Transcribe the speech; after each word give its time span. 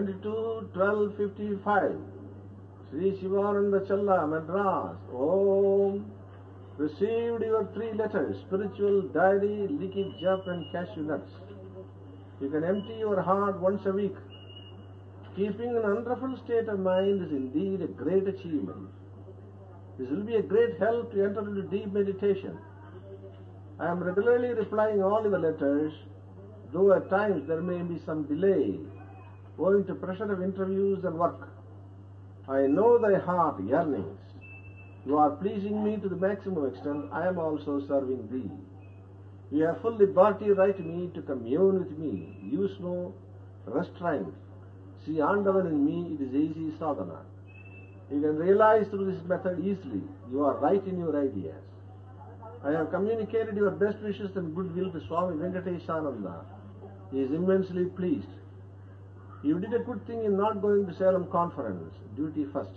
22 0.00 0.70
12 0.72 1.16
55. 1.16 1.96
Sri 2.90 3.18
Shivananda 3.20 3.80
Challa, 3.86 4.26
Madras. 4.26 4.96
Om. 5.12 6.10
Received 6.78 7.42
your 7.42 7.68
three 7.74 7.92
letters 7.92 8.36
spiritual 8.46 9.02
diary, 9.12 9.66
leaky 9.68 10.14
jump, 10.22 10.46
and 10.46 10.64
cashew 10.72 11.02
nuts. 11.02 11.30
You 12.40 12.48
can 12.48 12.64
empty 12.64 12.94
your 12.98 13.20
heart 13.20 13.60
once 13.60 13.84
a 13.84 13.92
week. 13.92 14.16
Keeping 15.36 15.76
an 15.76 15.84
unruffled 15.84 16.42
state 16.46 16.68
of 16.68 16.80
mind 16.80 17.22
is 17.26 17.30
indeed 17.32 17.82
a 17.82 17.86
great 17.86 18.26
achievement. 18.26 18.88
This 19.98 20.08
will 20.08 20.24
be 20.24 20.36
a 20.36 20.42
great 20.42 20.78
help 20.78 21.12
to 21.12 21.22
enter 21.22 21.46
into 21.46 21.62
deep 21.64 21.92
meditation. 21.92 22.56
I 23.78 23.90
am 23.90 24.02
regularly 24.02 24.54
replying 24.54 25.02
all 25.02 25.22
your 25.22 25.38
letters, 25.38 25.92
though 26.72 26.94
at 26.94 27.10
times 27.10 27.46
there 27.46 27.60
may 27.60 27.82
be 27.82 28.00
some 28.06 28.24
delay 28.24 28.78
owing 29.60 29.84
to 29.86 29.94
pressure 29.94 30.32
of 30.32 30.42
interviews 30.42 31.04
and 31.04 31.18
work. 31.18 31.48
I 32.48 32.62
know 32.62 32.98
thy 32.98 33.18
heart 33.18 33.62
yearnings. 33.62 34.18
You 35.06 35.18
are 35.18 35.30
pleasing 35.30 35.84
me 35.84 35.96
to 35.98 36.08
the 36.08 36.16
maximum 36.16 36.66
extent. 36.66 37.06
I 37.12 37.26
am 37.28 37.38
also 37.38 37.80
serving 37.86 38.28
thee. 38.30 38.50
You 39.50 39.64
have 39.64 39.80
full 39.80 39.96
liberty 39.96 40.50
right 40.50 40.78
me 40.78 41.10
to 41.14 41.22
commune 41.22 41.80
with 41.80 41.98
me. 41.98 42.36
Use 42.42 42.72
no 42.80 43.14
restraint. 43.66 44.32
See 45.04 45.14
Andavan 45.14 45.66
in 45.66 45.84
me, 45.84 46.14
it 46.14 46.22
is 46.22 46.34
easy 46.34 46.72
sadhana. 46.78 47.20
You 48.10 48.20
can 48.20 48.36
realize 48.36 48.86
through 48.88 49.12
this 49.12 49.22
method 49.26 49.60
easily. 49.60 50.02
You 50.30 50.44
are 50.44 50.56
right 50.56 50.84
in 50.86 50.98
your 50.98 51.16
ideas. 51.20 51.62
I 52.64 52.72
have 52.72 52.90
communicated 52.90 53.56
your 53.56 53.70
best 53.70 54.02
wishes 54.02 54.30
and 54.36 54.54
goodwill 54.54 54.90
to 54.92 55.00
Swami 55.06 55.36
Venkateshananda. 55.36 56.44
He 57.10 57.20
is 57.20 57.30
immensely 57.30 57.86
pleased. 57.86 58.26
You 59.42 59.58
did 59.58 59.72
a 59.72 59.78
good 59.78 60.06
thing 60.06 60.24
in 60.24 60.36
not 60.36 60.60
going 60.60 60.86
to 60.86 60.94
Salem 60.94 61.26
conference. 61.30 61.94
Duty 62.16 62.46
first. 62.52 62.70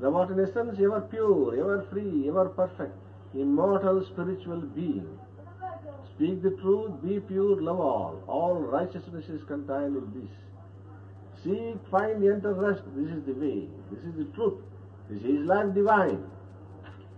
Thou 0.00 0.14
art 0.16 0.30
in 0.30 0.40
essence 0.40 0.78
ever 0.80 1.00
pure, 1.02 1.56
ever 1.58 1.86
free, 1.92 2.28
ever 2.28 2.48
perfect, 2.48 2.96
immortal 3.32 4.04
spiritual 4.04 4.60
being. 4.60 5.06
Speak 6.16 6.42
the 6.42 6.50
truth, 6.62 6.90
be 7.02 7.20
pure, 7.20 7.60
love 7.60 7.78
all. 7.78 8.22
All 8.26 8.54
righteousness 8.56 9.26
is 9.28 9.42
contained 9.44 9.96
in 9.96 10.12
this. 10.14 10.30
Seek, 11.44 11.76
find, 11.90 12.24
enter, 12.24 12.54
rest. 12.54 12.82
This 12.96 13.10
is 13.10 13.24
the 13.24 13.34
way. 13.34 13.68
This 13.92 14.04
is 14.04 14.16
the 14.16 14.24
truth. 14.34 14.58
This 15.08 15.22
is 15.22 15.46
life 15.46 15.74
divine. 15.74 16.24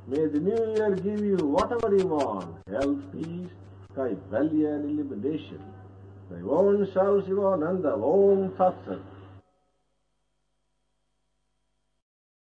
May 0.08 0.26
the 0.26 0.40
new 0.40 0.74
year 0.76 0.94
give 0.96 1.24
you 1.24 1.36
whatever 1.36 1.96
you 1.96 2.06
want 2.06 2.56
health, 2.68 3.00
peace, 3.12 3.48
kaivalya, 3.96 4.76
and 4.76 4.90
illumination. 4.90 5.62
Thy 6.30 6.40
own 6.40 6.90
self, 6.92 7.24
Shivananda, 7.24 7.94
Om 7.94 8.52
Tat 8.56 8.74
Sat. 8.86 9.15